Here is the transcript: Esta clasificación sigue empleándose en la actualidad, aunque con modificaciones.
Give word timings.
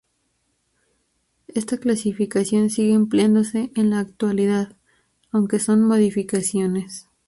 Esta 1.49 1.77
clasificación 1.77 2.71
sigue 2.71 2.93
empleándose 2.95 3.71
en 3.75 3.91
la 3.91 3.99
actualidad, 3.99 4.75
aunque 5.31 5.59
con 5.59 5.83
modificaciones. 5.83 7.07